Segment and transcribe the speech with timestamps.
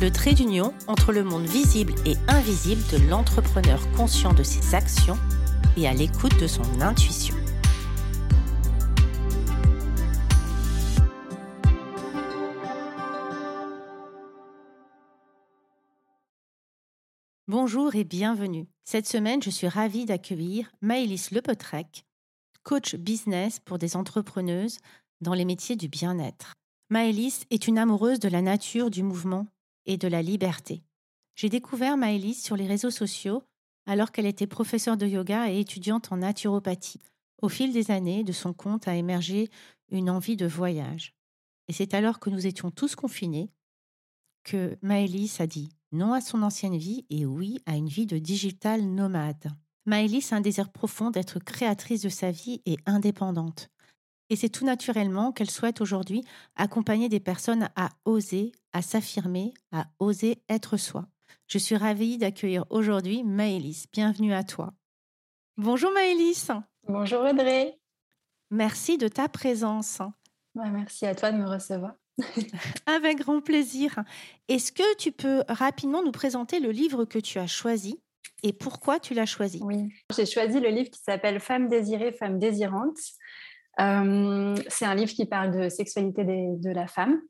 [0.00, 5.18] le trait d'union entre le monde visible et invisible de l'entrepreneur conscient de ses actions
[5.76, 7.34] et à l'écoute de son intuition.
[17.48, 18.68] Bonjour et bienvenue.
[18.84, 22.04] Cette semaine, je suis ravie d'accueillir Maëlys Lepetrec,
[22.62, 24.78] coach business pour des entrepreneuses
[25.22, 26.52] dans les métiers du bien-être.
[26.90, 29.46] Maëlys est une amoureuse de la nature, du mouvement
[29.88, 30.84] et de la liberté.
[31.34, 33.42] J'ai découvert Maëlys sur les réseaux sociaux
[33.86, 37.00] alors qu'elle était professeure de yoga et étudiante en naturopathie.
[37.40, 39.48] Au fil des années, de son compte a émergé
[39.90, 41.14] une envie de voyage.
[41.68, 43.50] Et c'est alors que nous étions tous confinés
[44.44, 48.18] que Maëlys a dit non à son ancienne vie et oui à une vie de
[48.18, 49.50] digital nomade.
[49.86, 53.70] Maëlys a un désir profond d'être créatrice de sa vie et indépendante.
[54.30, 56.24] Et c'est tout naturellement qu'elle souhaite aujourd'hui
[56.56, 61.06] accompagner des personnes à oser, à s'affirmer, à oser être soi.
[61.46, 63.86] Je suis ravie d'accueillir aujourd'hui Maëlys.
[63.90, 64.74] Bienvenue à toi.
[65.56, 66.50] Bonjour Maëlys.
[66.86, 67.78] Bonjour Audrey.
[68.50, 70.00] Merci de ta présence.
[70.54, 71.94] merci à toi de me recevoir.
[72.86, 74.02] Avec grand plaisir.
[74.48, 77.98] Est-ce que tu peux rapidement nous présenter le livre que tu as choisi
[78.42, 79.60] et pourquoi tu l'as choisi?
[79.62, 82.98] Oui, j'ai choisi le livre qui s'appelle Femme désirée, femme désirante.
[83.80, 87.20] Euh, c'est un livre qui parle de sexualité de la femme.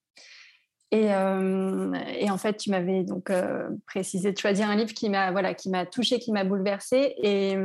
[0.90, 5.10] Et, euh, et, en fait, tu m'avais donc euh, précisé de choisir un livre qui
[5.10, 7.14] m'a voilà, qui m'a touché, qui m'a bouleversée.
[7.22, 7.56] Et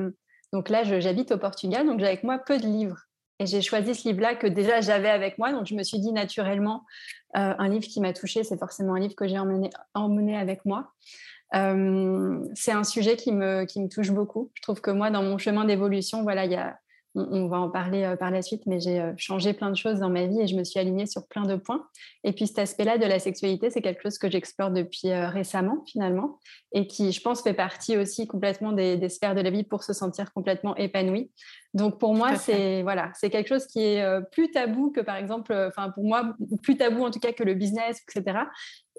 [0.52, 3.00] donc là, j'habite au Portugal, donc j'ai avec moi peu de livres.
[3.40, 5.54] Et j'ai choisi ce livre-là que déjà j'avais avec moi.
[5.54, 6.84] Donc je me suis dit naturellement,
[7.34, 10.92] un livre qui m'a touchée, c'est forcément un livre que j'ai emmené, emmené, avec moi.
[11.54, 14.52] C'est un sujet qui me, qui me touche beaucoup.
[14.56, 16.78] Je trouve que moi, dans mon chemin d'évolution, voilà, il y a,
[17.16, 20.00] on, va en parler euh, par la suite, mais j'ai euh, changé plein de choses
[20.00, 21.86] dans ma vie et je me suis alignée sur plein de points.
[22.24, 25.84] Et puis cet aspect-là de la sexualité, c'est quelque chose que j'explore depuis euh, récemment
[25.88, 26.40] finalement
[26.74, 29.94] et qui, je pense, fait partie aussi complètement des, sphères de la vie pour se
[29.94, 31.32] sentir complètement épanoui.
[31.74, 35.54] Donc pour moi, c'est voilà, c'est quelque chose qui est plus tabou que par exemple,
[35.68, 38.46] enfin pour moi, plus tabou en tout cas que le business, etc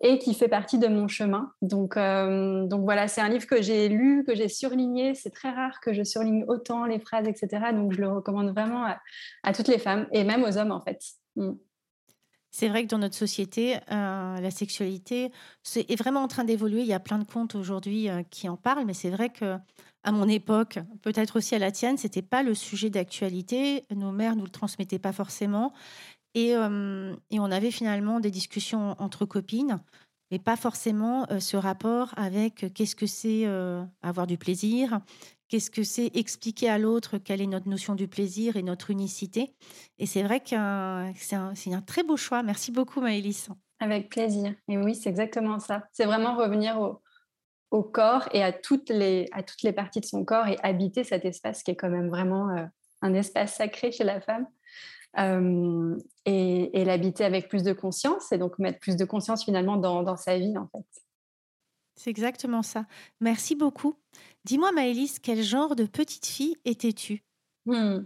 [0.02, 1.52] et qui fait partie de mon chemin.
[1.62, 5.14] Donc, euh, donc voilà, c'est un livre que j'ai lu, que j'ai surligné.
[5.14, 7.72] C'est très rare que je surligne autant les phrases, etc.
[7.72, 8.86] Donc je le recommande vraiment
[9.42, 11.00] à, toutes les femmes et même aux hommes en fait.
[11.36, 11.52] Mm.
[12.50, 15.32] C'est vrai que dans notre société, euh, la sexualité
[15.74, 16.82] est vraiment en train d'évoluer.
[16.82, 19.56] Il y a plein de comptes aujourd'hui euh, qui en parlent, mais c'est vrai que
[20.04, 23.84] à mon époque, peut-être aussi à la tienne, c'était pas le sujet d'actualité.
[23.90, 25.72] Nos mères nous le transmettaient pas forcément.
[26.34, 29.80] Et, on avait finalement des discussions entre copines,
[30.30, 33.46] mais pas forcément ce rapport avec qu'est-ce que c'est
[34.02, 35.00] avoir du plaisir,
[35.48, 39.54] qu'est-ce que c'est expliquer à l'autre quelle est notre notion du plaisir et notre unicité.
[39.98, 40.56] Et c'est vrai que
[41.16, 41.36] c'est
[41.72, 42.42] un, très beau choix.
[42.42, 43.48] Merci beaucoup, Maëlys.
[43.78, 44.54] Avec plaisir.
[44.68, 45.84] Et oui, c'est exactement ça.
[45.92, 47.02] C'est vraiment revenir au,
[47.70, 51.04] au, corps et à toutes, les, à toutes les parties de son corps et habiter
[51.04, 52.48] cet espace qui est quand même vraiment
[53.02, 54.46] un espace sacré chez la femme
[55.16, 60.38] et, l'habiter avec plus de conscience et donc mettre plus de conscience finalement dans, sa
[60.38, 60.84] vie en fait.
[61.96, 62.86] C'est exactement ça.
[63.20, 63.96] Merci beaucoup.
[64.44, 67.22] Dis-moi Maëlys, quel genre de petite fille étais-tu?
[67.66, 68.00] Mmh.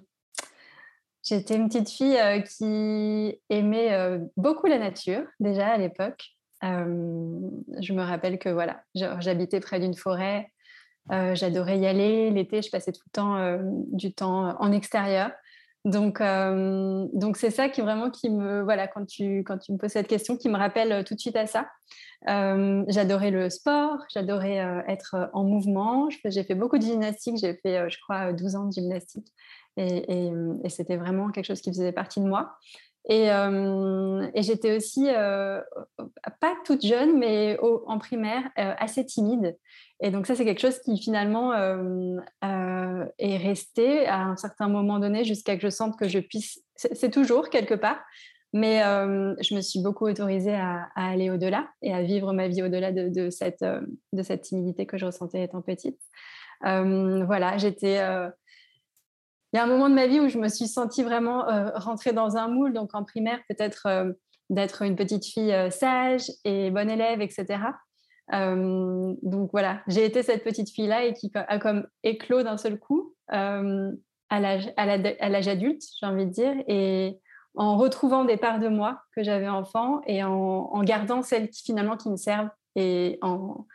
[1.22, 2.18] J'étais une petite fille
[2.56, 6.36] qui aimait beaucoup la nature déjà à l'époque.
[6.62, 10.52] je me rappelle que voilà, j'habitais près d'une forêt.
[11.10, 12.30] J'adorais y aller.
[12.30, 13.58] L'été, je passais tout le temps
[13.92, 15.30] du temps en extérieur.
[15.84, 20.36] Donc, euh, donc c'est ça qui me voilà quand tu quand me poses cette question
[20.36, 21.68] qui me rappelle euh, tout de suite à ça.
[22.28, 24.56] Euh, j'adorais le sport, j'adorais
[24.88, 26.08] être en mouvement.
[26.24, 29.28] J'ai fait beaucoup de gymnastique, j'ai fait je crois 12 ans de gymnastique
[29.76, 30.32] et,
[30.68, 32.56] c'était vraiment quelque chose qui faisait partie de moi.
[33.08, 35.06] Et, et j'étais aussi
[36.40, 39.56] pas toute jeune mais en primaire assez timide.
[40.00, 44.68] Et donc ça, c'est quelque chose qui finalement euh, euh, est resté à un certain
[44.68, 46.62] moment donné jusqu'à que je sente que je puisse...
[46.76, 48.00] C'est toujours quelque part,
[48.52, 52.62] mais euh, je me suis beaucoup autorisée à, aller au-delà et à vivre ma vie
[52.62, 53.64] au-delà de, cette,
[54.12, 56.00] de cette timidité que je ressentais étant petite.
[56.62, 58.00] voilà, j'étais...
[59.52, 62.12] Il y a un moment de ma vie où je me suis sentie vraiment rentrer
[62.12, 64.14] dans un moule, donc en primaire peut-être
[64.50, 67.58] d'être une petite fille sage et bonne élève, etc.
[68.30, 73.14] donc voilà, j'ai été cette petite fille-là et qui a comme éclos d'un seul coup
[74.30, 77.18] à l'âge adulte, j'ai envie de dire, et
[77.54, 81.96] en retrouvant des parts de moi que j'avais enfant et en, gardant celles qui finalement
[81.96, 83.66] qui me servent et en,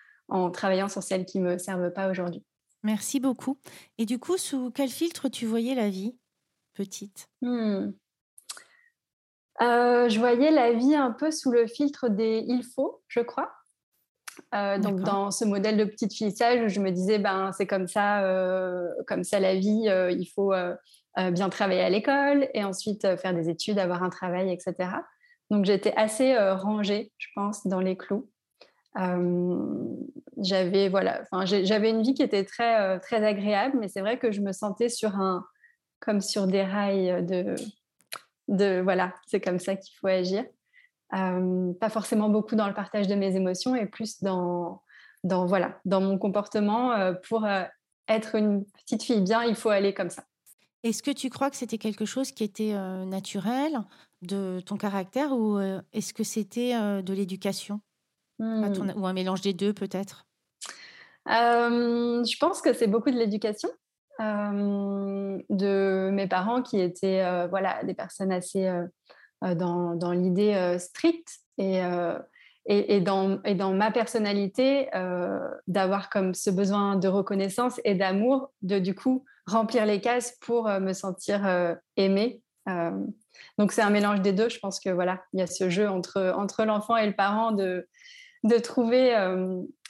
[0.52, 2.44] travaillant sur celles qui ne me servent pas aujourd'hui.
[2.84, 3.58] Merci beaucoup.
[3.98, 6.18] Et du coup, sous quel filtre tu voyais la vie
[6.74, 7.30] petite?
[7.42, 7.92] Hmm.
[9.62, 13.52] euh, Je voyais la vie un peu sous le filtre des il faut, je crois.
[14.56, 17.68] Euh, donc dans ce modèle de petite fille sage où je me disais ben c'est
[17.68, 20.52] comme ça euh, comme ça la vie il faut
[21.16, 24.90] bien travailler à l'école et ensuite faire des études avoir un travail etc
[25.52, 28.28] donc j'étais assez rangée je pense dans les clous
[28.96, 34.42] j'avais voilà j'avais une vie qui était très très agréable mais c'est vrai que je
[34.42, 35.44] me sentais sur un
[36.00, 37.56] comme sur des rails de,
[38.48, 40.46] de voilà, c'est comme ça qu'il faut agir.
[41.14, 44.82] Euh, pas forcément beaucoup dans le partage de mes émotions et plus dans,
[45.24, 46.92] dans, voilà, dans mon comportement.
[46.94, 47.64] Euh, pour euh,
[48.08, 50.24] être une petite fille bien, il faut aller comme ça.
[50.84, 52.74] Est-ce que tu crois que c'était quelque chose qui était
[53.06, 53.80] naturel
[54.22, 55.58] de ton caractère ou
[55.94, 57.80] est-ce que c'était de l'éducation?
[58.40, 58.94] Hmm.
[58.96, 60.26] ou un mélange des deux peut-être?
[61.26, 63.70] Je pense que c'est beaucoup de l'éducation
[64.20, 68.70] de mes parents qui étaient voilà, des personnes assez
[69.42, 71.80] dans, dans l'idée stricte et,
[72.66, 74.90] et, et, dans, et dans ma personnalité
[75.68, 80.68] d'avoir comme ce besoin de reconnaissance et d'amour, de du coup remplir les cases pour
[80.68, 82.42] me sentir aimée.
[83.58, 84.50] donc c'est un mélange des deux.
[84.50, 87.52] Je pense que voilà, il y a ce jeu entre, entre l'enfant et le parent
[87.52, 87.88] de,
[88.44, 89.16] de trouver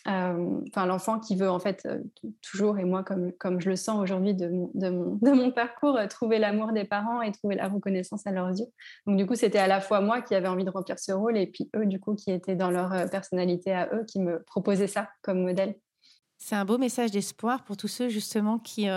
[0.05, 1.99] euh, enfin l'enfant qui veut en fait euh,
[2.41, 5.95] toujours, et moi comme, comme je le sens aujourd'hui de, de, mon, de mon parcours,
[5.95, 8.65] euh, trouver l'amour des parents et trouver la reconnaissance à leurs yeux.
[9.07, 11.37] Donc du coup, c'était à la fois moi qui avais envie de remplir ce rôle
[11.37, 14.87] et puis eux, du coup, qui étaient dans leur personnalité à eux, qui me proposaient
[14.87, 15.75] ça comme modèle.
[16.37, 18.89] C'est un beau message d'espoir pour tous ceux justement qui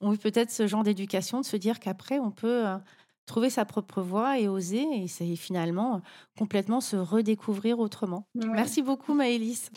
[0.00, 2.64] ont eu peut-être ce genre d'éducation, de se dire qu'après, on peut
[3.32, 6.02] trouver sa propre voie et oser, et c'est finalement
[6.38, 8.26] complètement se redécouvrir autrement.
[8.34, 9.70] Merci beaucoup Maëlys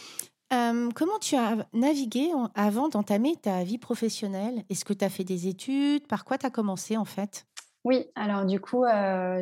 [0.94, 4.64] comment tu as navigué avant d'entamer ta vie professionnelle?
[4.70, 6.08] Est-ce que tu as fait des études?
[6.08, 7.46] Par quoi tu as commencé en fait?
[7.84, 8.86] Oui, alors du coup,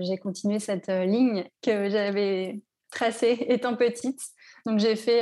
[0.02, 4.22] j'ai continué cette ligne que j'avais tracée étant petite.
[4.66, 5.22] Donc j'ai fait,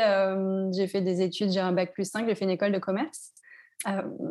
[0.73, 3.31] j'ai fait des études, j'ai un bac plus 5, j'ai fait une école de commerce.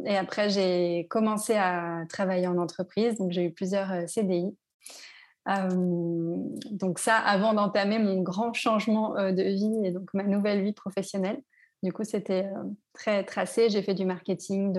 [0.05, 4.55] Et après, j'ai commencé à travailler en entreprise, donc j'ai eu plusieurs CDI
[6.71, 11.41] donc ça, avant d'entamer mon grand changement de vie et donc ma nouvelle vie professionnelle.
[11.83, 12.47] Du coup, c'était
[12.93, 13.71] très tracé.
[13.71, 14.79] J'ai fait du marketing,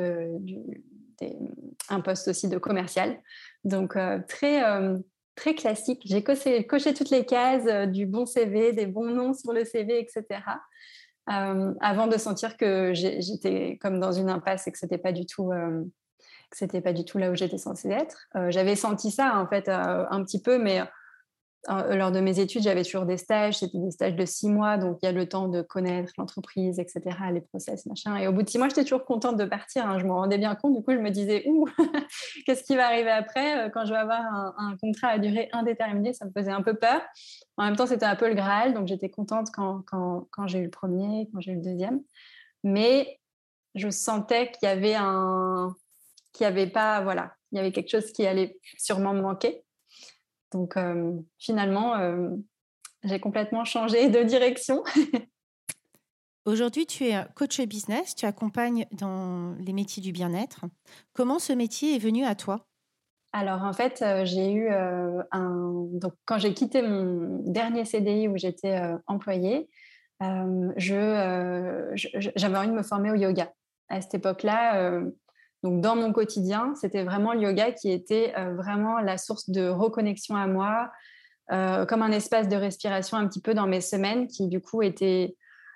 [1.89, 3.19] un poste aussi de commercial.
[3.63, 3.97] Donc
[4.27, 4.63] très,
[5.35, 6.03] très classique.
[6.05, 6.63] J'ai coché,
[6.93, 10.41] toutes les cases du bon CV, des bons noms sur le CV, etc.
[11.27, 15.51] avant de sentir que j'étais comme dans une impasse et que c'était pas du tout
[16.51, 18.27] que c'était pas du tout là où j'étais censée être.
[18.35, 20.85] Euh, j'avais senti ça en fait euh, un petit peu, mais euh,
[21.67, 23.59] lors de mes études, j'avais toujours des stages.
[23.59, 26.79] C'était des stages de six mois, donc il y a le temps de connaître l'entreprise,
[26.79, 28.17] etc., les process, machin.
[28.17, 29.85] Et au bout de six mois, j'étais toujours contente de partir.
[29.85, 29.99] Hein.
[29.99, 30.75] Je m'en rendais bien compte.
[30.75, 31.67] Du coup, je me disais, ouh,
[32.45, 34.21] qu'est-ce qui va arriver après quand je vais avoir
[34.57, 36.13] un, contrat à durée indéterminée?
[36.13, 37.01] Ça me faisait un peu peur.
[37.57, 40.59] En même temps, c'était un peu le Graal, donc j'étais contente quand, quand, quand j'ai
[40.59, 42.01] eu le premier, quand j'ai eu le deuxième.
[42.63, 43.19] Mais
[43.75, 45.75] je sentais qu'il y avait un,
[46.33, 49.63] qui avait pas, voilà, il y avait quelque chose qui allait sûrement me manquer.
[50.51, 52.29] Donc euh, finalement, euh,
[53.03, 54.83] j'ai complètement changé de direction.
[56.45, 60.65] Aujourd'hui, tu es coach business, tu accompagnes dans les métiers du bien-être.
[61.13, 62.65] Comment ce métier est venu à toi?
[63.31, 65.87] Alors en fait, euh, j'ai eu un...
[65.93, 69.69] Donc quand j'ai quitté mon dernier CDI où j'étais employée,
[70.19, 71.91] je,
[72.35, 73.53] j'avais envie de me former au yoga.
[73.87, 75.01] À cette époque-là,
[75.63, 79.67] donc, dans mon quotidien, c'était vraiment le yoga qui était euh, vraiment la source de
[79.67, 80.91] reconnexion à moi,
[81.51, 84.81] euh, comme un espace de respiration un petit peu dans mes semaines qui, du coup,
[84.81, 85.35] était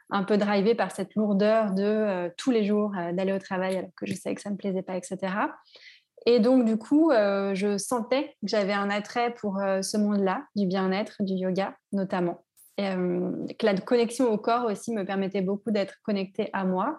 [0.09, 3.91] un peu drivé par cette lourdeur de euh, tous les jours d'aller au travail alors
[3.95, 5.17] que je savais que ça ne me plaisait pas, etc.
[6.25, 11.17] Et donc, du coup, je sentais que j'avais un attrait pour ce monde-là, du bien-être,
[11.19, 12.43] du yoga notamment.
[12.79, 16.97] Et que la connexion au corps aussi me permettait beaucoup d'être connectée à moi.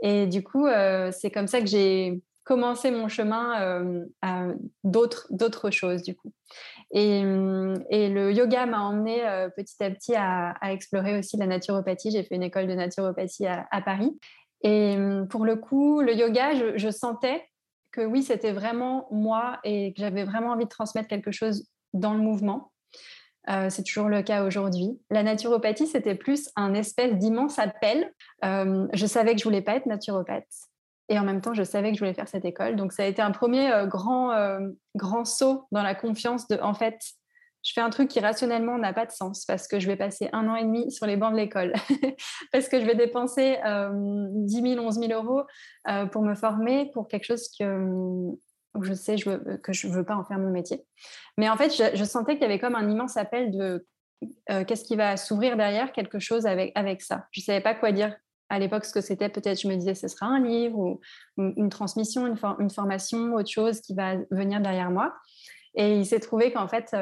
[0.00, 4.46] Et du coup, euh, c'est comme ça que j'ai commencé mon chemin euh, à
[4.84, 6.32] d'autres choses, du coup.
[6.92, 7.18] Et,
[7.90, 12.10] et le yoga m'a emmené euh, petit à petit à, explorer aussi la naturopathie.
[12.10, 14.18] J'ai fait une école de naturopathie à, Paris.
[14.62, 14.96] Et
[15.30, 17.44] pour le coup, le yoga, je sentais
[17.92, 22.14] que oui, c'était vraiment moi et que j'avais vraiment envie de transmettre quelque chose dans
[22.14, 22.72] le mouvement.
[23.68, 24.98] C'est toujours le cas aujourd'hui.
[25.10, 28.12] La naturopathie, c'était plus un espèce d'immense appel.
[28.42, 30.44] je savais que je voulais pas être naturopathe.
[31.08, 32.76] Et en même temps, je savais que je voulais faire cette école.
[32.76, 34.58] Donc, ça a été un premier grand,
[34.94, 36.98] grand saut dans la confiance de, en fait,
[37.62, 40.28] je fais un truc qui rationnellement n'a pas de sens parce que je vais passer
[40.32, 41.72] un an et demi sur les bancs de l'école,
[42.52, 45.42] parce que je vais dépenser 10 000, 11 000 euros
[46.12, 47.64] pour me former pour quelque chose que,
[48.80, 50.84] je sais que je ne veux pas en faire mon métier.
[51.36, 53.86] Mais en fait, je, sentais qu'il y avait comme un immense appel de
[54.46, 57.26] qu'est-ce qui va s'ouvrir derrière quelque chose avec, avec ça.
[57.30, 58.14] Je ne savais pas quoi dire
[58.48, 59.28] à l'époque ce que c'était.
[59.28, 61.00] Peut-être je me disais ce sera un livre ou
[61.36, 65.14] une, transmission, une, une, formation, autre chose qui va venir derrière moi.
[65.74, 66.94] Et il s'est trouvé qu'en fait,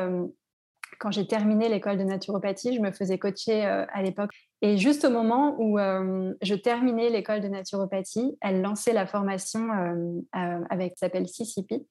[0.99, 4.31] quand j'ai terminé l'école de naturopathie, je me faisais coacher euh, à l'époque.
[4.63, 9.69] Et juste au moment où euh, je terminais l'école de naturopathie, elle lançait la formation
[9.73, 11.87] euh, avec s'appelle CCP,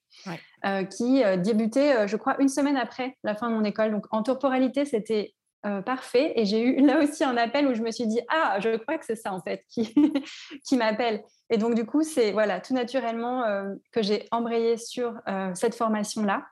[0.89, 3.91] qui débutait, je crois, une semaine après la fin de mon école.
[3.91, 5.35] Donc en temporalité, c'était
[5.85, 6.33] parfait.
[6.35, 8.97] Et j'ai eu là aussi un appel où je me suis dit ah, je crois
[8.97, 9.93] que c'est ça en fait qui,
[10.67, 11.23] qui m'appelle.
[11.51, 13.43] Et donc du coup, c'est voilà tout naturellement
[13.91, 15.13] que j'ai embrayé sur
[15.53, 16.45] cette formation là.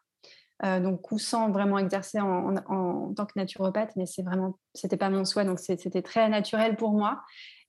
[0.64, 5.26] Euh, donc sans vraiment exercer en, tant que naturopathe, mais c'est vraiment, c'était pas mon
[5.26, 7.22] souhait, donc c'était très naturel pour moi.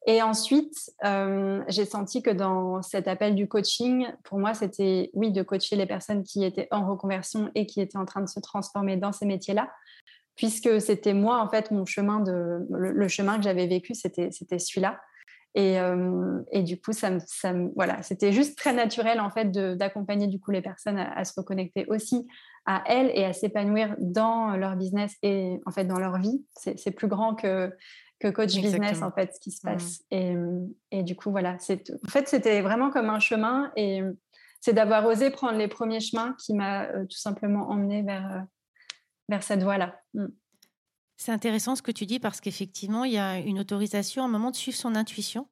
[0.06, 5.32] Et ensuite, euh, j'ai senti que dans cet appel du coaching, pour moi, c'était oui
[5.32, 8.38] de coacher les personnes qui étaient en reconversion et qui étaient en train de se
[8.38, 9.72] transformer dans ces métiers-là,
[10.36, 14.58] puisque c'était moi en fait mon chemin de le, chemin que j'avais vécu, c'était c'était
[14.58, 15.00] celui-là.
[15.56, 20.26] Et, euh, et, du coup, ça, ça voilà, c'était juste très naturel en fait d'accompagner
[20.26, 22.26] du coup les personnes à, se reconnecter aussi
[22.66, 26.44] à elles et à s'épanouir dans leur business et en fait dans leur vie.
[26.54, 27.73] C'est plus grand que,
[28.21, 29.71] que coach business en fait ce qui se mmh.
[29.71, 30.02] passe.
[30.11, 30.35] Et,
[30.90, 34.02] et, du coup voilà, en fait c'était vraiment comme un chemin et
[34.61, 38.40] c'est d'avoir osé prendre les premiers chemins qui m'a euh, tout simplement emmené vers, euh,
[39.28, 40.00] vers cette voie-là.
[40.14, 40.26] Mmh.
[41.16, 44.28] C'est intéressant ce que tu dis parce qu'effectivement, il y a une autorisation à un
[44.28, 45.49] moment de suivre son intuition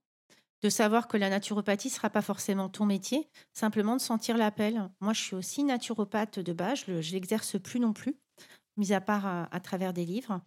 [0.62, 4.88] de savoir que la naturopathie ne sera pas forcément ton métier, simplement de sentir l'appel.
[5.00, 8.16] Moi, je suis aussi naturopathe de base, je l'exerce plus non plus,
[8.76, 10.40] mis à part à, travers des livres.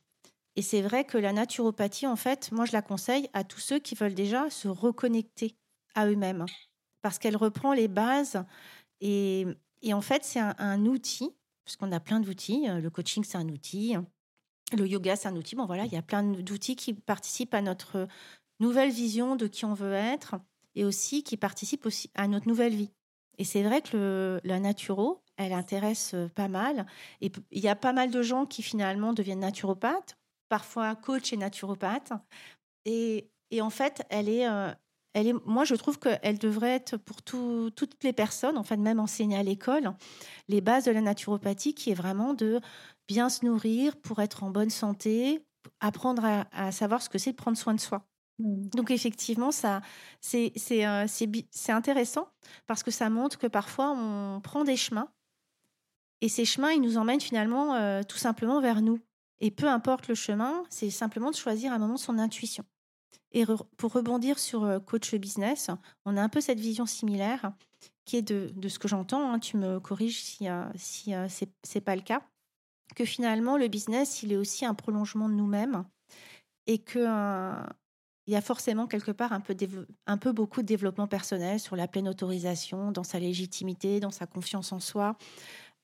[0.55, 3.79] Et c'est vrai que la naturopathie, en fait, moi, je la conseille à tous ceux
[3.79, 5.57] qui veulent déjà se reconnecter
[5.95, 6.45] à eux-mêmes,
[7.01, 8.43] parce qu'elle reprend les bases.
[9.01, 9.45] Et,
[9.91, 12.67] en fait, c'est un, un, outil, puisqu'on a plein d'outils.
[12.67, 13.98] Le coaching, c'est un outil.
[14.72, 15.55] Le yoga, c'est un outil.
[15.55, 18.07] Bon, voilà, il y a plein d'outils qui participent à notre
[18.59, 20.35] nouvelle vision de qui on veut être
[20.75, 22.91] et aussi qui participe aussi à notre nouvelle vie.
[23.38, 26.85] Et c'est vrai que la naturo, elle intéresse euh, pas mal.
[27.21, 30.17] Et il y a pas mal de gens qui finalement deviennent naturopathes,
[30.50, 32.13] parfois coach et naturopathe.
[32.85, 34.71] Et, en fait, elle est, euh,
[35.13, 39.00] elle est, moi, je trouve qu'elle devrait être pour toutes les personnes, en fait, même
[39.00, 39.93] enseigner à l'école,
[40.47, 42.59] les bases de la naturopathie, qui est vraiment de
[43.07, 45.45] bien se nourrir pour être en bonne santé,
[45.79, 48.05] apprendre à savoir ce que c'est de prendre soin de soi.
[48.39, 48.70] Mmh.
[48.70, 49.82] Donc effectivement, ça,
[50.20, 52.27] c'est, euh, c'est, intéressant
[52.68, 55.10] parce que ça montre que parfois on prend des chemins
[56.22, 59.00] et ces chemins, ils nous emmènent finalement euh, tout simplement vers nous.
[59.42, 62.63] Et peu importe le chemin, c'est simplement de choisir à un moment son intuition.
[63.32, 63.46] Et
[63.77, 65.70] pour rebondir sur euh, coach business,
[66.06, 67.51] on a un peu cette vision similaire
[68.06, 71.82] qui est de, de ce que j'entends, hein, tu me corriges si, si c'est, c'est
[71.82, 72.22] pas le cas,
[72.96, 75.86] que finalement le business, il est aussi un prolongement de nous-mêmes
[76.68, 77.00] et que
[78.27, 79.39] il y a forcément quelque part un
[80.17, 84.72] peu, beaucoup de développement personnel sur la pleine autorisation, dans sa légitimité, dans sa confiance
[84.72, 85.15] en soi,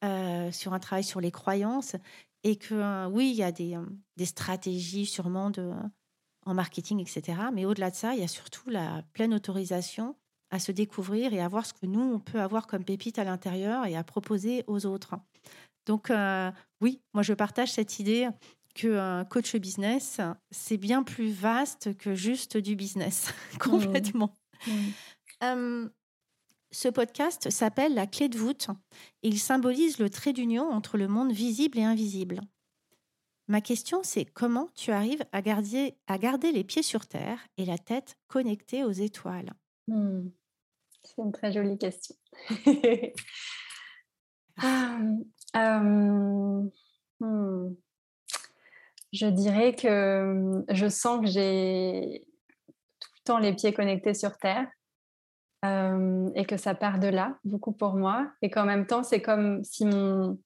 [0.03, 1.95] euh, sur un travail sur les croyances.
[2.43, 5.51] Et que euh, oui, il y a des, euh, stratégies sûrement
[6.45, 7.37] en marketing, etc.
[7.53, 10.15] Mais au-delà de ça, il y a surtout la pleine autorisation
[10.49, 13.23] à se découvrir et à voir ce que nous, on peut avoir comme pépite à
[13.23, 15.15] l'intérieur et à proposer aux autres.
[15.85, 16.11] Donc
[16.81, 18.27] oui, moi je partage cette idée
[18.73, 24.37] qu'un coach business, c'est bien plus vaste que juste du business, complètement.
[25.41, 25.87] Mmh.
[26.71, 28.67] ce podcast s'appelle La clé de voûte
[29.23, 32.41] et il symbolise le trait d'union entre le monde visible et invisible.
[33.47, 37.65] Ma question, c'est comment tu arrives à garder, à garder les pieds sur terre et
[37.65, 39.51] la tête connectée aux étoiles?
[39.87, 40.29] Mmh.
[41.03, 42.15] C'est une très jolie question.
[44.57, 44.99] Ah,
[45.55, 46.69] euh,
[47.19, 47.75] hmm
[49.11, 52.25] je dirais que je sens que j'ai
[52.99, 54.67] tout le temps les pieds connectés sur Terre
[55.63, 58.31] et que ça part de là, beaucoup pour moi.
[58.41, 60.39] Et qu'en même temps, c'est comme si mon,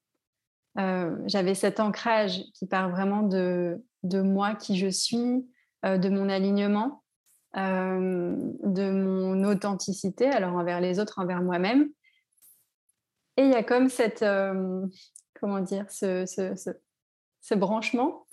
[0.76, 5.48] j'avais cet ancrage qui part vraiment de, de moi, qui je suis,
[5.84, 7.04] de mon alignement,
[7.56, 11.90] de mon authenticité, alors envers les autres, envers moi-même.
[13.38, 14.26] Et il y a comme cette,
[15.40, 16.26] comment dire, ce
[17.54, 18.26] branchement,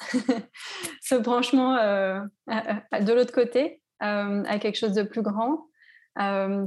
[1.02, 1.74] ce branchement
[2.46, 5.66] de l'autre côté à quelque chose de plus grand,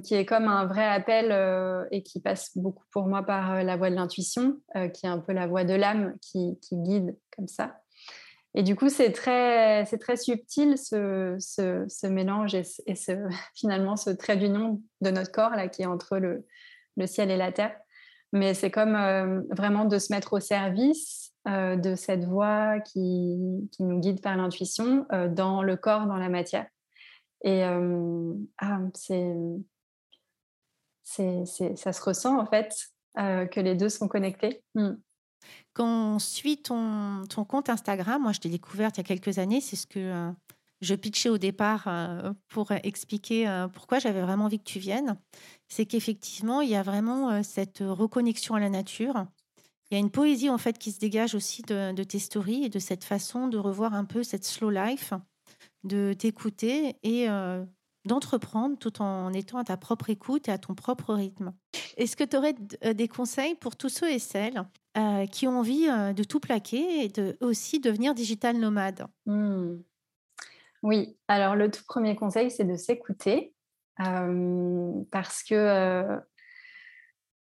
[0.03, 3.89] qui est comme un vrai appel et qui passe beaucoup pour moi par la voix
[3.89, 4.59] de l'intuition,
[4.93, 7.81] qui est un peu la voix de l'âme qui, guide comme ça.
[8.57, 14.37] Et du coup, c'est très, très subtil ce, ce, mélange et, ce, finalement ce trait
[14.37, 16.45] d'union de notre corps là, qui est entre le,
[16.95, 17.75] le ciel et la terre.
[18.35, 23.37] Mais c'est comme vraiment de se mettre au service de cette voix qui,
[23.79, 26.65] nous guide par l'intuition dans le corps, dans la matière.
[27.45, 29.33] Et ah, c'est,
[31.05, 32.75] ça se ressent en fait
[33.15, 34.61] que les deux sont connectés.
[34.73, 34.95] Mmh.
[35.73, 39.39] Quand on suit ton, ton compte Instagram, moi je t'ai découverte il y a quelques
[39.39, 40.33] années, c'est ce que
[40.81, 41.87] je pitchais au départ
[42.47, 45.17] pour expliquer pourquoi j'avais vraiment envie que tu viennes.
[45.67, 49.25] C'est qu'effectivement, il y a vraiment cette reconnexion à la nature.
[49.89, 52.65] Il y a une poésie en fait qui se dégage aussi de, de tes stories
[52.65, 55.13] et de cette façon de revoir un peu cette slow life
[55.83, 57.27] de t'écouter et
[58.05, 61.53] d'entreprendre tout en étant à ta propre écoute et à ton propre rythme.
[61.97, 62.53] Est-ce que tu aurais
[62.93, 64.63] des conseils pour tous ceux et celles
[65.31, 69.07] qui ont envie de tout plaquer et de aussi devenir digital nomade?
[69.25, 69.77] Mmh.
[70.85, 73.53] Oui, alors le tout premier conseil, c'est de s'écouter
[73.97, 76.05] parce que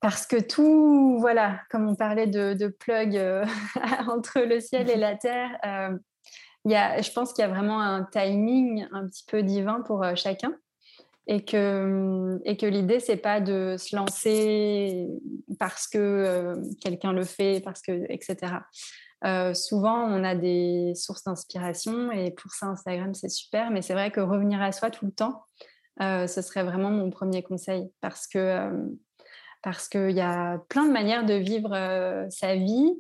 [0.01, 3.17] parce que tout, voilà, comme on parlait de, de plug
[4.09, 5.59] entre le ciel et la terre,
[6.67, 10.55] je pense qu'il y a vraiment un timing un petit peu divin pour euh, chacun
[11.27, 15.09] et que, et que l'idée, c'est pas de se lancer
[15.59, 18.55] parce que euh, quelqu'un le fait, parce que, etc.
[19.25, 23.71] Euh, souvent, on a des sources d'inspiration et pour ça, Instagram, c'est super.
[23.71, 25.45] Mais c'est vrai que revenir à soi tout le temps,
[26.01, 28.71] ce serait vraiment mon premier conseil parce que
[29.63, 32.93] parce qu'il y a plein de manières de vivre sa vie.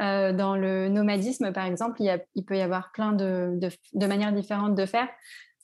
[0.00, 3.58] Euh, dans le nomadisme, par exemple, il, peut y avoir plein de,
[3.94, 5.08] manières différentes de faire.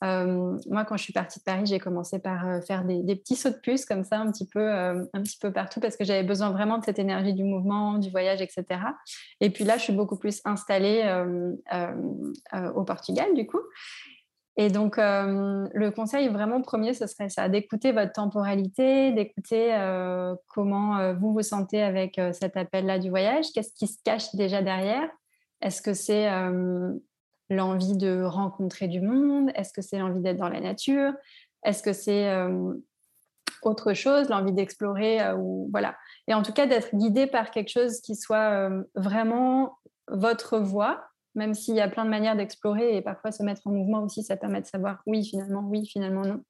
[0.03, 3.35] Euh, moi, quand je suis partie de Paris, j'ai commencé par euh, faire des, petits
[3.35, 6.23] sauts de puce comme ça, un petit peu, un petit peu partout, parce que j'avais
[6.23, 8.65] besoin vraiment de cette énergie du mouvement, du voyage, etc.
[9.39, 11.03] Et puis là, je suis beaucoup plus installée
[12.75, 13.61] au Portugal, du coup.
[14.57, 20.33] Et donc, euh, le conseil vraiment premier, ce serait ça, d'écouter votre temporalité, d'écouter euh,
[20.47, 24.61] comment euh, vous vous sentez avec cet appel-là du voyage, qu'est-ce qui se cache déjà
[24.61, 25.09] derrière?
[25.61, 26.29] Est-ce que c'est
[27.49, 29.51] l'envie de rencontrer du monde?
[29.55, 31.13] Est-ce que c'est l'envie d'être dans la nature?
[31.63, 32.31] Est-ce que c'est
[33.61, 35.95] autre chose, l'envie d'explorer ou voilà.
[36.27, 39.77] Et en tout cas, d'être guidé par quelque chose qui soit vraiment
[40.07, 41.03] votre voie
[41.35, 44.23] même s'il y a plein de manières d'explorer et parfois se mettre en mouvement aussi,
[44.23, 46.41] ça permet de savoir oui, finalement, oui, finalement, non.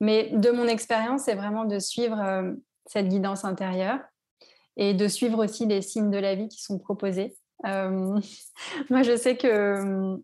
[0.00, 2.52] Mais de mon expérience, c'est vraiment de suivre euh,
[2.86, 4.00] cette guidance intérieure
[4.76, 7.36] et de suivre aussi les signes de la vie qui sont proposés.
[7.66, 8.20] Euh,
[8.90, 10.16] moi, je sais que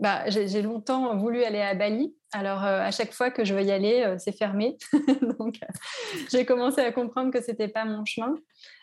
[0.00, 2.14] bah, j'ai longtemps voulu aller à Bali.
[2.32, 4.76] Alors, euh, à chaque fois que je veux y aller, c'est fermé.
[5.38, 5.58] Donc,
[6.30, 8.34] j'ai commencé à comprendre que ce n'était pas mon chemin.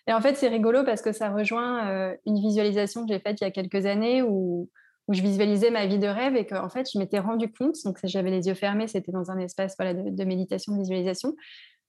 [0.10, 3.40] Et en fait, c'est rigolo parce que ça rejoint euh, une visualisation que j'ai faite
[3.42, 4.68] il y a quelques années où,
[5.12, 8.30] je visualisais ma vie de rêve et qu'en fait, je m'étais rendu compte, donc j'avais
[8.30, 11.36] les yeux fermés, c'était dans un espace de, méditation, de visualisation,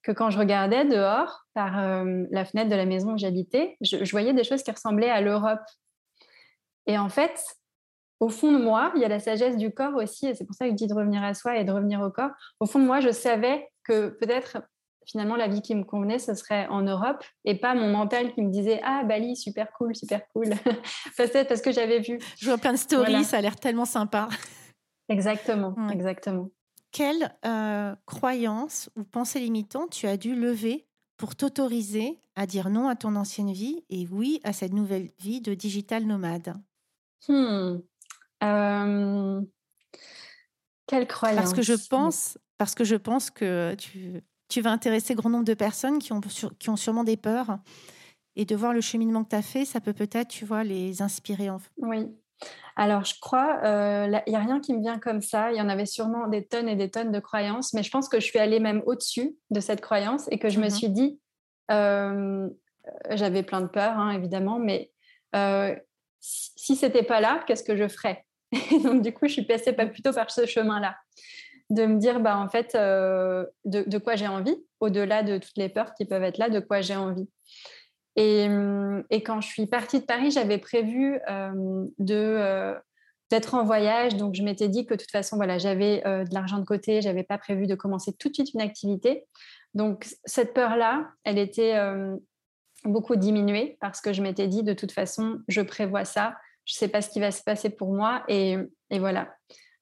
[0.03, 4.11] que quand je regardais dehors par euh, la fenêtre de la maison où j'habitais, je,
[4.11, 5.61] voyais des choses qui ressemblaient à l'Europe.
[6.87, 7.43] Et en fait,
[8.21, 10.55] au fond de moi, il y a la sagesse du corps aussi, et c'est pour
[10.55, 12.31] ça que je dis de revenir à soi et de revenir au corps.
[12.61, 14.59] Au fond de moi, je savais que peut-être
[15.11, 18.43] finalement, la vie qui me convenait, ce serait en Europe et pas mon mental qui
[18.43, 20.51] me disait Ah, Bali, super cool, super cool.
[21.17, 22.19] Peut-être parce que j'avais vu.
[22.39, 24.29] Je vois plein de stories, ça a l'air tellement sympa.
[25.09, 26.49] Exactement, exactement.
[26.93, 32.89] Quelle euh, croyance ou pensée limitante tu as dû lever pour t'autoriser à dire non
[32.89, 36.55] à ton ancienne vie et oui à cette nouvelle vie de digital nomade?
[37.29, 37.81] Hmm.
[38.43, 39.41] euh,
[40.87, 45.15] Quelle croyance Parce que je pense, parce que je pense que tu, tu vas intéresser
[45.15, 47.59] grand nombre de personnes qui ont, qui ont sûrement des peurs.
[48.37, 51.03] Et de voir le cheminement que tu as fait, ça peut peut-être, tu vois, les
[51.03, 51.51] inspirer.
[51.51, 51.59] En...
[51.79, 52.07] Oui.
[52.77, 55.53] Alors, je crois, il euh, n'y a rien qui me vient comme ça.
[55.53, 58.09] Il y en avait sûrement des tonnes et des tonnes de croyances, mais je pense
[58.09, 60.71] que je suis allée même au-dessus de cette croyance et que je me mhm.
[60.71, 61.21] suis dit,
[61.71, 62.49] euh,
[63.11, 64.91] j'avais plein de peurs, hein, évidemment, mais
[65.37, 65.77] euh,
[66.21, 68.25] si, ce n'était pas là, qu'est-ce que je ferais?
[68.85, 70.97] Donc, du coup, je suis passée pas plutôt par ce chemin-là
[71.71, 75.69] de me dire bah, en fait euh, de, quoi j'ai envie, au-delà de toutes les
[75.69, 77.29] peurs qui peuvent être là, de quoi j'ai envie.
[78.17, 78.49] Et,
[79.11, 82.75] et, quand je suis partie de Paris, j'avais prévu euh, euh,
[83.31, 86.59] d'être en voyage, donc je m'étais dit que de toute façon, voilà, j'avais de l'argent
[86.59, 89.27] de côté, j'avais pas prévu de commencer tout de suite une activité.
[89.75, 91.79] Donc cette peur-là, elle était
[92.85, 96.79] beaucoup diminuée parce que je m'étais dit de toute façon, je prévois ça, je ne
[96.79, 98.23] sais pas ce qui va se passer pour moi.
[98.29, 98.57] Et,
[98.91, 99.29] et voilà.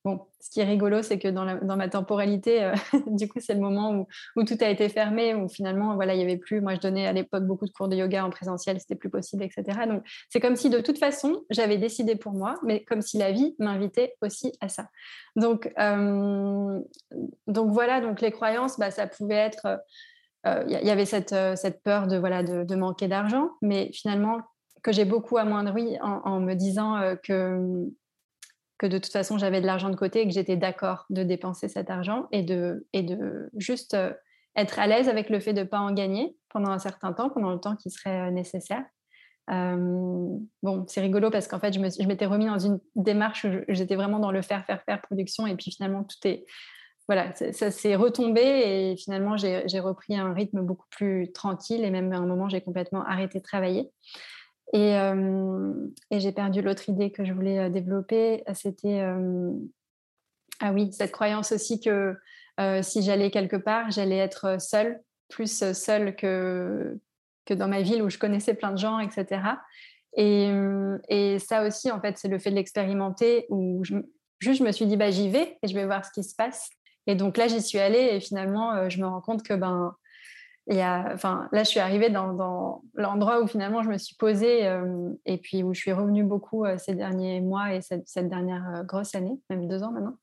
[0.04, 2.72] Bon, ce qui est rigolo, c'est que dans, dans, ma temporalité, euh,
[3.08, 4.06] du coup, c'est le moment où,
[4.36, 6.60] où, tout a été fermé, où finalement, voilà, il n'y avait plus.
[6.60, 9.42] Moi, je donnais à l'époque beaucoup de cours de yoga en présentiel, c'était plus possible,
[9.42, 9.86] etc.
[9.88, 13.32] Donc, c'est comme si de toute façon, j'avais décidé pour moi, mais comme si la
[13.32, 14.88] vie m'invitait aussi à ça.
[15.36, 16.80] Donc, euh,
[17.48, 19.80] donc voilà, donc les croyances, bah, ça pouvait être.
[20.68, 24.40] Il euh, y, avait cette, cette peur de, voilà, de, manquer d'argent, mais finalement,
[24.82, 27.88] que j'ai beaucoup amoindri en, me disant que
[28.78, 31.68] que de toute façon j'avais de l'argent de côté et que j'étais d'accord de dépenser
[31.68, 34.12] cet argent et de, et de juste euh,
[34.56, 37.28] être à l'aise avec le fait de ne pas en gagner pendant un certain temps,
[37.28, 38.84] pendant le temps qui serait euh, nécessaire.
[39.50, 40.28] Euh,
[40.62, 44.18] bon, c'est rigolo parce qu'en fait, je m'étais remis dans une démarche où j'étais vraiment
[44.18, 46.44] dans le faire, faire, faire production et puis finalement, tout est.
[47.08, 52.12] Voilà, ça s'est retombé et finalement, j'ai repris un rythme beaucoup plus tranquille et même
[52.12, 53.90] à un moment, j'ai complètement arrêté de travailler.
[54.74, 54.94] Et,
[56.10, 58.44] et j'ai perdu l'autre idée que je voulais développer.
[58.52, 59.02] C'était,
[60.60, 62.14] ah oui, cette croyance aussi que
[62.82, 66.98] si j'allais quelque part, j'allais être seule, plus seule que,
[67.48, 69.40] dans ma ville où je connaissais plein de gens, etc.
[70.14, 70.50] Et,
[71.08, 73.94] et ça aussi, en fait, c'est le fait de l'expérimenter où je,
[74.40, 76.34] juste je me suis dit, bah, j'y vais et je vais voir ce qui se
[76.34, 76.68] passe.
[77.08, 79.96] Et donc là, j'y suis allée et finalement, je me rends compte que ben,
[80.70, 85.10] et enfin, là, je suis arrivée dans, l'endroit où finalement je me suis posée euh,
[85.24, 88.82] et puis où je suis revenue beaucoup euh, ces derniers mois et cette, dernière euh,
[88.82, 90.18] grosse année, même deux ans maintenant.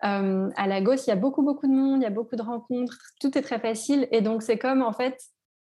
[0.00, 2.96] à Lagos, il y a beaucoup, beaucoup de monde, il y a beaucoup de rencontres,
[3.20, 4.06] tout est très facile.
[4.12, 5.20] Et donc, c'est comme en fait,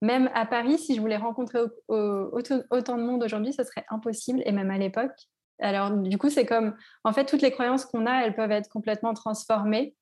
[0.02, 4.52] même à Paris, si je voulais rencontrer autant de monde aujourd'hui, ce serait impossible, et
[4.52, 5.15] même à l'époque.
[5.62, 8.69] Alors, du coup, c'est comme, en fait, toutes les croyances qu'on a, elles peuvent être
[8.69, 9.95] complètement transformées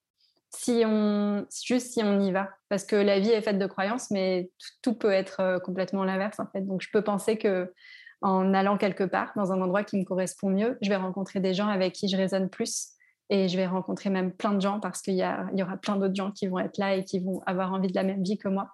[0.49, 2.49] si on, juste si on y va.
[2.69, 4.49] Parce que la vie est faite de croyances, mais
[4.81, 6.61] tout, peut être euh, complètement l'inverse, en fait.
[6.61, 7.71] Donc, je peux penser que
[8.21, 11.53] en allant quelque part, dans un endroit qui me correspond mieux, je vais rencontrer des
[11.53, 12.89] gens avec qui je résonne plus.
[13.29, 16.15] Et je vais rencontrer même plein de gens parce qu'il y, y, aura plein d'autres
[16.15, 18.47] gens qui vont être là et qui vont avoir envie de la même vie que
[18.47, 18.69] moi.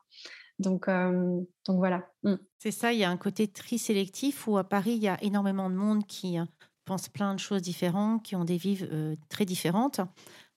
[0.59, 2.07] Donc, euh, donc voilà.
[2.21, 2.35] Mm.
[2.59, 5.17] C'est ça, il y a un côté très sélectif où à Paris, il y a
[5.23, 6.45] énormément de monde qui euh,
[6.85, 8.87] pense plein de choses différentes, qui ont des vies
[9.27, 9.99] très différentes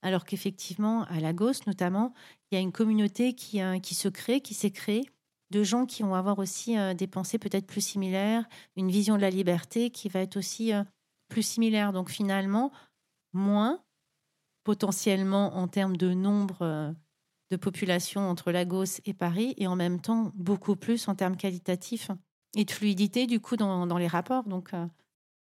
[0.01, 2.13] alors qu'effectivement, à Lagos notamment,
[2.51, 5.05] il y a une communauté qui, euh, qui se crée, qui s'est créée,
[5.49, 9.21] de gens qui vont avoir aussi euh, des pensées peut-être plus similaires, une vision de
[9.21, 10.83] la liberté qui va être aussi euh,
[11.29, 11.93] plus similaire.
[11.93, 12.71] Donc finalement,
[13.33, 13.81] moins
[14.63, 16.93] potentiellement en termes de nombre
[17.51, 22.11] de population entre Lagos et Paris, et en même temps beaucoup plus en termes qualitatifs
[22.57, 24.43] et de fluidité du coup dans, dans les rapports.
[24.43, 24.73] Donc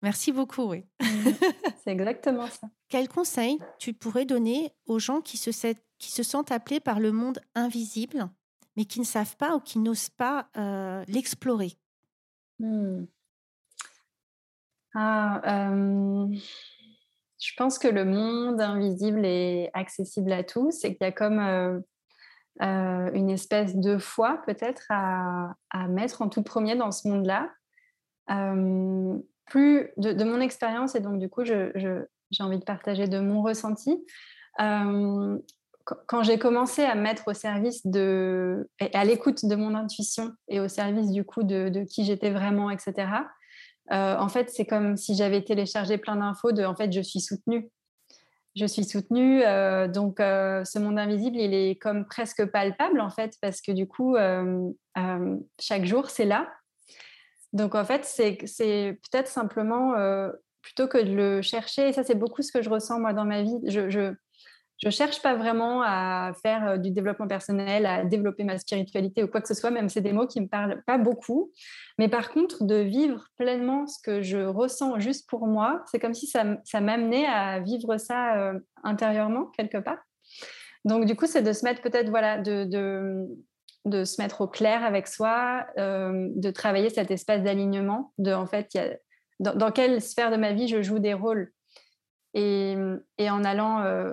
[0.03, 0.87] Merci beaucoup, oui.
[1.01, 1.05] Mmh.
[1.85, 2.69] C'est exactement ça.
[2.89, 5.51] Quel conseil tu pourrais donner aux gens qui se,
[5.99, 8.29] qui se sentent appelés par le monde invisible,
[8.77, 11.77] mais qui ne savent pas ou qui n'osent pas euh, l'explorer?
[12.59, 13.05] Mmh.
[14.95, 15.41] ah,
[17.39, 21.41] Je pense que le monde invisible est accessible à tous et qu'il y a comme
[21.41, 21.79] euh,
[22.63, 27.51] euh, une espèce de foi peut-être à, à, mettre en tout premier dans ce monde-là
[29.51, 31.63] plus de, mon expérience et donc du coup, j'ai
[32.39, 34.03] envie de partager de mon ressenti.
[34.61, 35.39] Euh,
[36.07, 40.69] quand j'ai commencé à mettre au service de, à l'écoute de mon intuition et au
[40.69, 43.09] service du coup de, qui j'étais vraiment, etc.
[43.91, 47.21] Euh, en fait, c'est comme si j'avais téléchargé plein d'infos de, en fait, je suis
[47.21, 47.69] soutenue.
[48.55, 53.35] Je suis soutenue, euh, donc ce monde invisible, il est comme presque palpable en fait,
[53.41, 54.17] parce que du coup,
[55.59, 56.49] chaque jour, c'est là,
[57.53, 58.37] donc en fait, c'est
[59.11, 59.95] peut-être simplement,
[60.63, 63.25] plutôt que de le chercher, et ça c'est beaucoup ce que je ressens moi dans
[63.25, 64.13] ma vie, je, je,
[64.89, 69.49] cherche pas vraiment à faire du développement personnel, à développer ma spiritualité ou quoi que
[69.49, 71.53] ce soit, même c'est des mots qui me parlent pas beaucoup.
[71.99, 76.15] Mais par contre, de vivre pleinement ce que je ressens juste pour moi, c'est comme
[76.15, 79.99] si ça, ça m'amenait à vivre ça intérieurement quelque part.
[80.87, 82.65] Donc du coup, c'est de se mettre peut-être voilà de
[83.87, 88.79] se mettre au clair avec soi, euh, de travailler cet espace d'alignement, de en fait,
[89.39, 91.53] dans, quelle sphère de ma vie je joue des rôles.
[92.35, 92.77] Et,
[93.19, 94.13] en allant euh,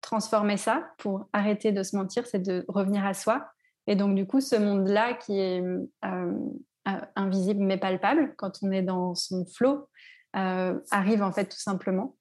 [0.00, 3.46] transformer ça pour arrêter de se mentir, c'est de revenir à soi.
[3.86, 5.62] Et donc, du coup, ce monde-là qui est
[6.04, 6.32] euh,
[7.16, 9.88] invisible mais palpable, quand on est dans son flot,
[10.32, 12.16] arrive en fait tout simplement.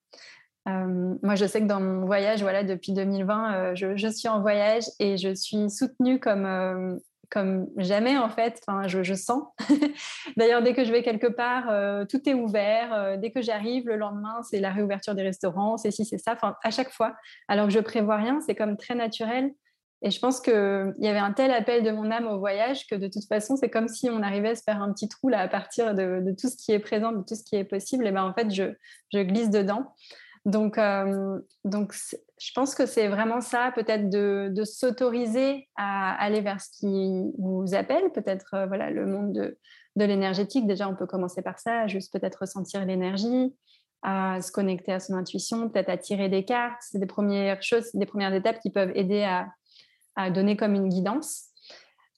[0.67, 4.41] Euh, moi, je sais que dans mon voyage, voilà, depuis 2020, euh, je, suis en
[4.41, 6.95] voyage et je suis soutenue comme, euh,
[7.30, 8.62] comme jamais, en fait.
[8.67, 9.43] Enfin, je, sens.
[10.38, 11.65] D'ailleurs, dès que je vais quelque part,
[12.08, 13.17] tout est ouvert.
[13.17, 16.34] dès que j'arrive, le lendemain, c'est la réouverture des restaurants, c'est si, c'est ça.
[16.34, 17.15] Enfin, à chaque fois,
[17.47, 19.52] alors que je prévois rien, c'est comme très naturel.
[20.04, 22.95] Et je pense qu'il y avait un tel appel de mon âme au voyage que
[22.95, 25.39] de toute façon, c'est comme si on arrivait à se faire un petit trou là
[25.39, 28.08] à partir de, tout ce qui est présent, de tout ce qui est possible.
[28.08, 28.63] Et ben en fait, je,
[29.13, 29.93] je glisse dedans.
[30.46, 36.70] Donc, euh, je pense que c'est vraiment ça, peut-être de, s'autoriser à aller vers ce
[36.80, 39.60] qui vous appelle, peut-être euh, voilà le monde de,
[39.96, 40.66] de l'énergétique.
[40.66, 43.56] Déjà, on peut commencer par ça, juste peut-être ressentir l'énergie,
[44.02, 46.82] à se connecter à son intuition, peut-être à tirer des cartes.
[46.82, 49.48] C'est des premières choses, des premières étapes qui peuvent aider à,
[50.32, 51.50] donner comme une guidance.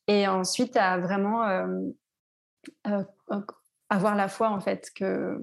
[0.07, 3.03] Et ensuite, à vraiment euh,
[3.89, 5.39] avoir la foi, en fait, que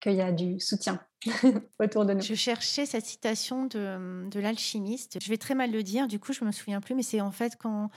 [0.00, 0.98] qu'il y a du soutien
[1.80, 2.20] autour de nous.
[2.20, 5.18] Je cherchais cette citation de, de l'alchimiste.
[5.22, 7.30] Je vais très mal le dire, du coup, je me souviens plus, mais c'est en
[7.32, 7.90] fait quand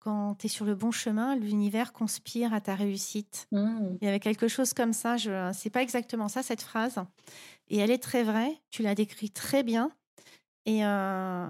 [0.00, 3.46] quand tu es sur le bon chemin, l'univers conspire à ta réussite.
[3.52, 3.98] Mmh.
[4.00, 5.16] Il y avait quelque chose comme ça.
[5.16, 6.96] Je c'est pas exactement ça cette phrase,
[7.68, 8.58] et elle est très vraie.
[8.70, 9.92] Tu l'as décrit très bien,
[10.64, 11.46] et euh,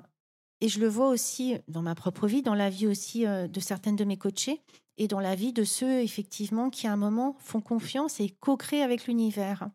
[0.60, 3.60] et je le vois aussi dans ma propre vie, dans la vie aussi euh, de
[3.60, 4.60] certaines de mes coachés,
[4.98, 8.82] et dans la vie de ceux effectivement qui à un moment font confiance et co-créent
[8.82, 9.70] avec l'univers.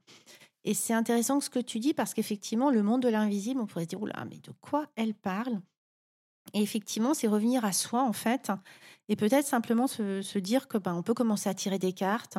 [0.66, 3.84] Et c'est intéressant ce que tu dis parce qu'effectivement, le monde de l'invisible, on pourrait
[3.84, 5.62] se dire, oula, mais de quoi elle parle?
[6.54, 8.52] Et effectivement, c'est revenir à soi, en fait,
[9.08, 12.38] et peut-être simplement se, dire que ben, on peut commencer à tirer des cartes,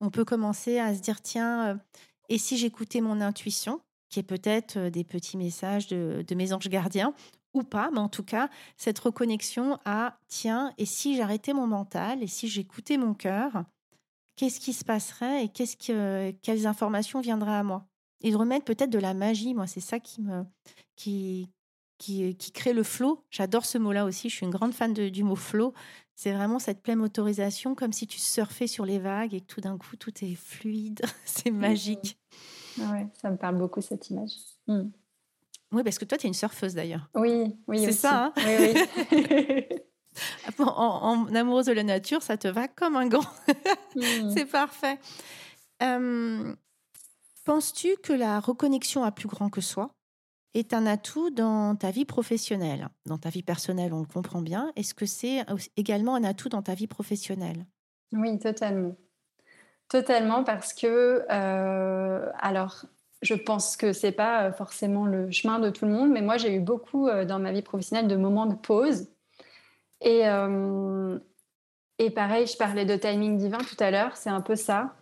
[0.00, 1.74] on peut commencer à se dire, tiens, euh,
[2.28, 6.68] et si j'écoutais mon intuition, qui est peut-être euh, des petits messages de, mes anges
[6.68, 7.12] gardiens,
[7.54, 12.22] ou pas, mais en tout cas, cette reconnexion à, tiens, et si j'arrêtais mon mental,
[12.22, 13.64] et si j'écoutais mon cœur,
[14.36, 17.86] qu'est-ce qui se passerait et qu'est-ce que, quelles informations viendraient à moi?
[18.22, 20.44] Et de remettre peut-être de la magie, moi, c'est ça qui me,
[20.96, 21.50] qui,
[21.98, 23.22] qui, crée le flow.
[23.30, 24.28] J'adore ce mot-là aussi.
[24.28, 25.74] Je suis une grande fan du mot flow.
[26.14, 29.60] C'est vraiment cette pleine autorisation, comme si tu surfais sur les vagues et que tout
[29.60, 31.02] d'un coup, tout est fluide.
[31.24, 32.18] C'est magique.
[32.80, 34.32] Ah ouais, ça me parle beaucoup, cette image.
[34.66, 34.90] Hmm.
[35.72, 37.10] Oui, parce que toi, tu es une surfeuse d'ailleurs.
[37.14, 37.80] Oui, oui.
[37.80, 38.26] C'est ça.
[38.26, 38.32] Hein?
[38.38, 38.74] Oui,
[39.12, 39.66] oui.
[40.58, 43.26] en, amoureuse de la nature, ça te va comme un gant.
[43.96, 44.30] Hmm.
[44.34, 44.98] C'est parfait.
[47.44, 49.90] Penses-tu que la reconnexion à plus grand que soi
[50.54, 52.88] est un atout dans ta vie professionnelle?
[53.06, 54.72] Dans ta vie personnelle, on le comprend bien.
[54.74, 55.44] Est-ce que c'est
[55.76, 57.66] également un atout dans ta vie professionnelle?
[58.12, 58.96] Oui, totalement.
[59.88, 62.86] Totalement parce que, euh, alors,
[63.20, 66.36] je pense que c'est pas euh, forcément le chemin de tout le monde, mais moi,
[66.38, 69.08] j'ai eu beaucoup euh, dans ma vie professionnelle de moments de pause.
[70.04, 70.22] Et,
[71.98, 74.94] et pareil, je parlais de timing divin tout à l'heure, c'est un peu ça.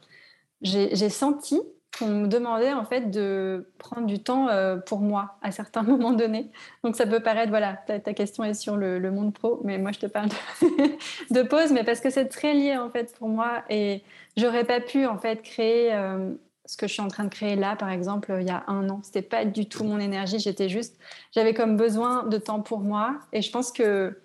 [0.62, 1.60] J'ai senti
[1.98, 6.12] qu'on me demandait en fait de prendre du temps euh, pour moi à certains moments
[6.12, 6.50] donnés.
[6.84, 9.98] Donc ça peut paraître, voilà, ta, question est sur le, monde pro, mais moi je
[9.98, 10.28] te parle
[11.30, 14.02] de, pause, mais parce que c'est très lié en fait pour moi et
[14.36, 16.32] j'aurais pas pu en fait créer euh,
[16.64, 18.88] ce que je suis en train de créer là, par exemple, il y a un
[18.88, 19.00] an.
[19.02, 20.98] C'était pas du tout mon énergie, j'étais juste,
[21.32, 24.16] j'avais comme besoin de temps pour moi et je pense que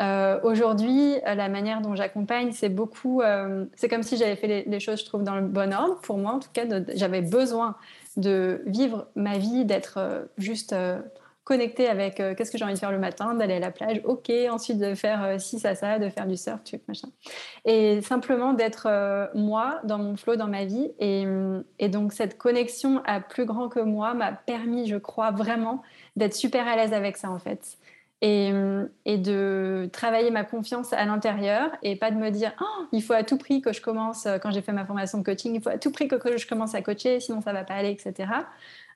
[0.00, 3.22] euh, aujourd'hui, euh, la manière dont j'accompagne, c'est beaucoup.
[3.22, 5.98] Euh, c'est comme si j'avais fait les, choses, je trouve, dans le bon ordre.
[6.02, 7.76] Pour moi, en tout cas, j'avais besoin
[8.16, 10.74] de vivre ma vie, d'être juste
[11.44, 14.32] connectée avec qu'est-ce que j'ai envie de faire le matin, d'aller à la plage, ok,
[14.50, 17.08] ensuite de faire ci, ça, ça, de faire du surf, truc, machin.
[17.66, 20.90] Et simplement d'être moi dans mon flow, dans ma vie.
[20.98, 25.82] Et, donc, cette connexion à plus grand que moi m'a permis, je crois, vraiment
[26.16, 27.78] d'être super à l'aise avec ça, en fait.
[28.24, 33.02] Euh, et, de travailler ma confiance à l'intérieur et pas de me dire oh, il
[33.02, 35.54] faut à tout prix que je commence euh, quand j'ai fait ma formation de coaching
[35.54, 37.90] il faut à tout prix que, je commence à coacher sinon ça va pas aller
[37.90, 38.30] etc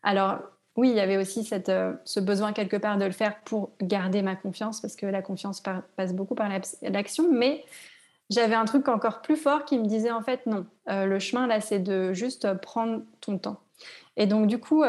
[0.03, 0.39] alors
[0.77, 3.73] oui il y avait aussi cette, euh, ce besoin quelque part de le faire pour
[3.83, 6.49] garder ma confiance parce que la confiance passe beaucoup par
[6.81, 7.67] l'action mais
[8.31, 11.61] j'avais un truc encore plus fort qui me disait en fait non le chemin là
[11.61, 13.61] c'est de juste prendre ton temps.
[14.17, 14.83] Et donc du coup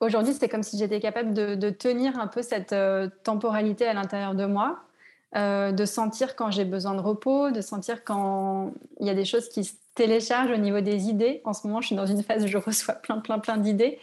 [0.00, 4.34] Aujourd'hui, c'est comme si j'étais capable de, tenir un peu cette euh, temporalité à l'intérieur
[4.34, 4.80] de moi,
[5.36, 9.26] euh, de sentir quand j'ai besoin de repos, de sentir quand il y a des
[9.26, 11.42] choses qui se téléchargent au niveau des idées.
[11.44, 13.98] En ce moment, je suis dans une phase où je reçois plein, plein, plein d'idées.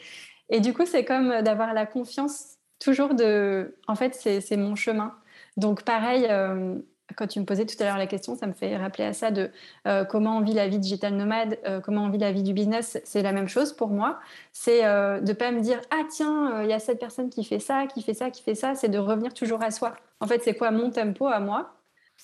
[0.50, 3.76] Et du coup, c'est comme d'avoir la confiance toujours de...
[3.88, 5.16] En fait, c'est mon chemin.
[5.58, 6.76] Donc, pareil, euh,
[7.16, 9.32] quand tu me posais tout à l'heure la question, ça me fait rappeler à ça
[9.32, 9.50] de
[9.88, 12.54] euh, comment on vit la vie digital nomade, euh, comment on vit la vie du
[12.54, 13.00] business.
[13.06, 14.20] C'est la même chose pour moi.
[14.52, 17.60] C'est euh, de pas me dire ah tiens il y a cette personne qui fait
[17.60, 18.76] ça, qui fait ça, qui fait ça.
[18.76, 19.96] C'est de revenir toujours à soi.
[20.20, 21.74] En fait, c'est quoi mon tempo à moi?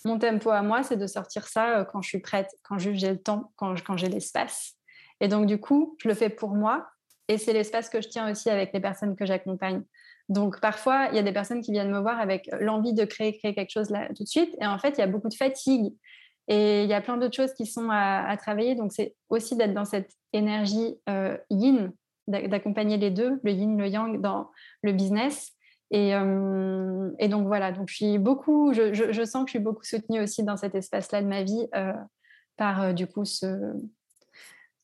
[0.06, 3.18] Mon tempo à moi, c'est de sortir ça quand je suis prête, quand j'ai le
[3.18, 4.74] temps, quand, quand j'ai l'espace.
[5.22, 6.90] Et donc du coup, je le fais pour moi.
[7.30, 9.84] Et c'est l'espace que je tiens aussi avec les personnes que j'accompagne.
[10.30, 13.38] Donc parfois, il y a des personnes qui viennent me voir avec l'envie de créer,
[13.38, 14.56] créer quelque chose là tout de suite.
[14.62, 15.94] Et en fait, il y a beaucoup de fatigue.
[16.48, 18.76] Et il y a plein d'autres choses qui sont à, travailler.
[18.76, 21.92] Donc c'est aussi d'être dans cette énergie euh, yin,
[22.28, 24.50] d'accompagner les deux, le yin, le yang, dans
[24.82, 25.52] le business.
[25.92, 26.10] Et,
[27.20, 30.44] et, donc voilà, donc je suis beaucoup, je, sens que je suis beaucoup soutenue aussi
[30.44, 31.68] dans cet espace-là de ma vie
[32.58, 33.46] par du coup ce,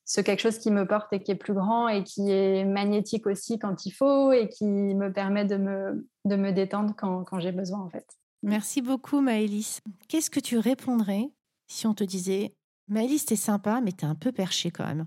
[0.09, 3.27] ce quelque chose qui me porte et qui est plus grand et qui est magnétique
[3.27, 7.39] aussi quand il faut et qui me permet de me, de me détendre quand, quand
[7.39, 8.07] j'ai besoin en fait.
[8.41, 9.81] Merci beaucoup Maëlys.
[10.07, 11.29] Qu'est-ce que tu répondrais
[11.67, 12.55] si on te disait
[12.87, 15.05] Maëlys, t'es sympa, mais t'es un peu perché quand même?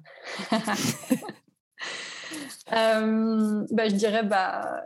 [2.72, 4.82] Euh, bah, Je dirais bah,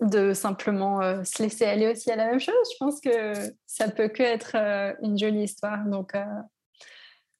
[0.00, 2.54] de simplement euh, se laisser aller aussi à la même chose.
[2.72, 3.34] Je pense que
[3.66, 5.84] ça peut que être euh, une jolie histoire.
[5.84, 6.14] Donc,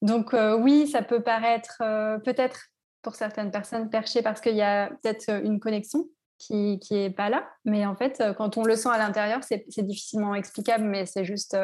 [0.02, 1.78] donc oui, ça peut paraître
[2.24, 2.68] peut-être
[3.02, 6.08] pour certaines personnes perché parce qu'il y a peut-être une connexion
[6.38, 7.48] qui n'est pas là.
[7.64, 11.56] Mais en fait, quand on le sent à l'intérieur, c'est difficilement explicable, mais c'est juste,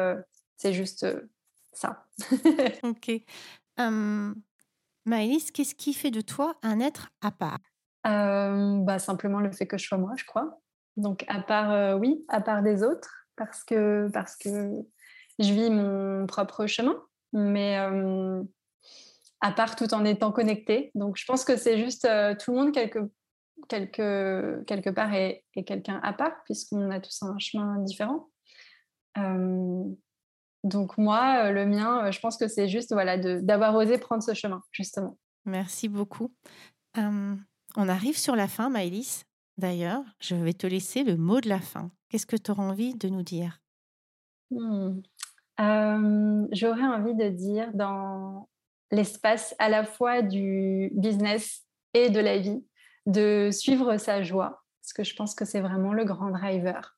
[0.57, 1.05] c'est juste
[1.71, 2.05] ça.
[2.83, 3.11] ok.
[3.77, 4.35] Um,
[5.05, 7.59] Maëlys, qu'est-ce qui fait de toi un être à part?
[8.03, 10.59] Bah, Simplement le fait que je sois moi, je crois.
[10.97, 14.71] Donc à part, oui, à part des autres, parce que, parce que
[15.39, 16.95] je vis mon propre chemin
[17.35, 17.77] mais
[19.41, 20.91] à part tout en étant connecté.
[20.95, 22.07] Donc, je pense que c'est juste
[22.39, 22.99] tout le monde quelque,
[23.67, 28.29] quelque, quelque part est, quelqu'un à part, puisqu'on a tous un chemin différent.
[30.63, 34.61] donc, moi, le mien, je pense que c'est juste voilà, d'avoir osé prendre ce chemin,
[34.71, 35.17] justement.
[35.45, 36.33] Merci beaucoup.
[36.97, 37.37] on
[37.75, 39.25] arrive sur la fin, Maëlys.
[39.57, 41.91] D'ailleurs, je vais te laisser le mot de la fin.
[42.09, 43.61] Qu'est-ce que tu auras envie de nous dire?
[45.57, 46.47] Mmh.
[46.51, 48.47] J'aurais envie de dire dans
[48.91, 51.63] l'espace à la fois du business
[51.93, 52.63] et de la vie,
[53.05, 56.97] de suivre sa joie, parce que je pense que c'est vraiment le grand driver.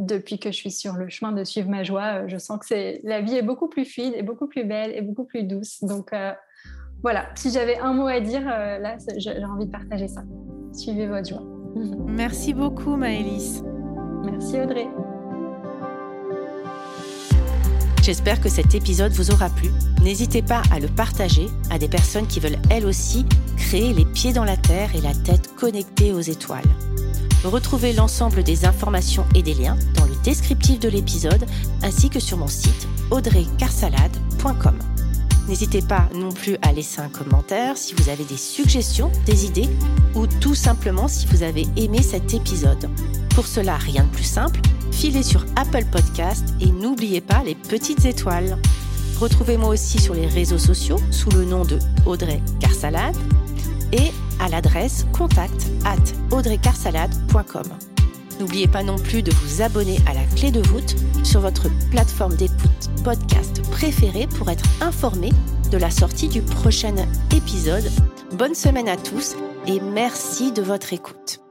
[0.00, 3.20] depuis que je suis sur le chemin de suivre ma joie, je sens que la
[3.20, 5.82] vie est beaucoup plus fluide et beaucoup plus belle et beaucoup plus douce.
[5.84, 6.12] Donc
[7.02, 10.22] voilà, si j'avais un mot à dire, là, j'ai envie de partager ça.
[10.72, 11.42] Suivez votre joie.
[12.06, 13.62] Merci beaucoup, Maëlys.
[14.24, 14.88] Merci, Audrey.
[18.04, 19.70] J'espère que cet épisode vous aura plu.
[20.02, 23.24] N'hésitez pas à le partager à des personnes qui veulent elles aussi
[23.56, 26.68] créer les pieds dans la terre et la tête connectée aux étoiles.
[27.44, 31.46] Retrouvez l'ensemble des informations et des liens dans le descriptif de l'épisode
[31.82, 34.78] ainsi que sur mon site audreycarsalade.com.
[35.48, 39.70] N'hésitez pas non plus à laisser un commentaire si vous avez des suggestions, des idées
[40.14, 42.90] ou tout simplement si vous avez aimé cet épisode.
[43.34, 44.60] Pour cela, rien de plus simple,
[44.94, 48.56] filez sur Apple Podcast et n'oubliez pas les petites étoiles.
[49.18, 53.16] Retrouvez-moi aussi sur les réseaux sociaux sous le nom de Audrey Carsalade
[53.92, 57.64] et à l'adresse contact at audreycarsalade.com.
[58.40, 62.34] N'oubliez pas non plus de vous abonner à la clé de voûte sur votre plateforme
[62.36, 65.30] d'écoute podcast préférée pour être informé
[65.70, 66.94] de la sortie du prochain
[67.36, 67.90] épisode.
[68.32, 71.43] Bonne semaine à tous et merci de votre écoute.